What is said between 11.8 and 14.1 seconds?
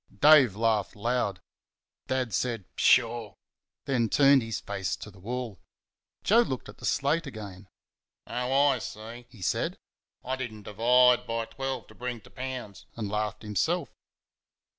t' bring t' pounds," and laughed himself.